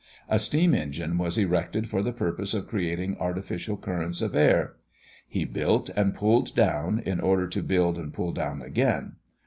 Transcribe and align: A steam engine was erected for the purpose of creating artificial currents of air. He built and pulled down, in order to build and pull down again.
A 0.27 0.39
steam 0.39 0.73
engine 0.73 1.19
was 1.19 1.37
erected 1.37 1.87
for 1.87 2.01
the 2.01 2.11
purpose 2.11 2.55
of 2.55 2.65
creating 2.65 3.15
artificial 3.19 3.77
currents 3.77 4.19
of 4.23 4.33
air. 4.35 4.77
He 5.27 5.45
built 5.45 5.89
and 5.89 6.15
pulled 6.15 6.55
down, 6.55 6.97
in 7.05 7.19
order 7.19 7.47
to 7.49 7.61
build 7.61 7.99
and 7.99 8.11
pull 8.11 8.31
down 8.31 8.63
again. 8.63 9.17